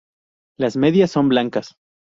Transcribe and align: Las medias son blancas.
Las 0.57 0.77
medias 0.77 1.11
son 1.11 1.29
blancas. 1.29 1.75